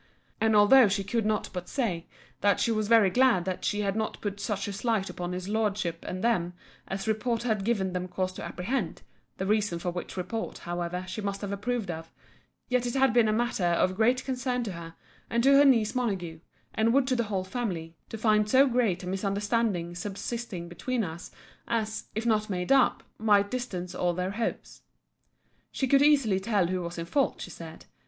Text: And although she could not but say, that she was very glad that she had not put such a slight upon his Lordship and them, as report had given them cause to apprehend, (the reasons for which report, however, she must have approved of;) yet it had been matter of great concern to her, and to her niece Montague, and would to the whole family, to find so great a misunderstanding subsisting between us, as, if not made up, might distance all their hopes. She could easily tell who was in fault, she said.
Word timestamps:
And 0.39 0.55
although 0.55 0.87
she 0.87 1.03
could 1.03 1.27
not 1.27 1.51
but 1.53 1.69
say, 1.69 2.07
that 2.39 2.59
she 2.59 2.71
was 2.71 2.87
very 2.87 3.11
glad 3.11 3.45
that 3.45 3.63
she 3.63 3.81
had 3.81 3.95
not 3.95 4.19
put 4.19 4.39
such 4.39 4.67
a 4.67 4.73
slight 4.73 5.11
upon 5.11 5.31
his 5.31 5.47
Lordship 5.47 6.03
and 6.07 6.23
them, 6.23 6.53
as 6.87 7.07
report 7.07 7.43
had 7.43 7.63
given 7.63 7.93
them 7.93 8.07
cause 8.07 8.33
to 8.33 8.43
apprehend, 8.43 9.03
(the 9.37 9.45
reasons 9.45 9.83
for 9.83 9.91
which 9.91 10.17
report, 10.17 10.57
however, 10.57 11.05
she 11.07 11.21
must 11.21 11.41
have 11.41 11.51
approved 11.51 11.91
of;) 11.91 12.11
yet 12.67 12.87
it 12.87 12.95
had 12.95 13.13
been 13.13 13.27
matter 13.37 13.63
of 13.63 13.95
great 13.95 14.25
concern 14.25 14.63
to 14.63 14.71
her, 14.71 14.95
and 15.29 15.43
to 15.43 15.53
her 15.55 15.65
niece 15.65 15.93
Montague, 15.93 16.39
and 16.73 16.95
would 16.95 17.05
to 17.05 17.15
the 17.15 17.25
whole 17.25 17.43
family, 17.43 17.95
to 18.09 18.17
find 18.17 18.49
so 18.49 18.65
great 18.65 19.03
a 19.03 19.07
misunderstanding 19.07 19.93
subsisting 19.93 20.67
between 20.67 21.03
us, 21.03 21.29
as, 21.67 22.05
if 22.15 22.25
not 22.25 22.49
made 22.49 22.71
up, 22.71 23.03
might 23.19 23.51
distance 23.51 23.93
all 23.93 24.15
their 24.15 24.31
hopes. 24.31 24.81
She 25.71 25.87
could 25.87 26.01
easily 26.01 26.39
tell 26.39 26.65
who 26.69 26.81
was 26.81 26.97
in 26.97 27.05
fault, 27.05 27.39
she 27.41 27.51
said. 27.51 27.85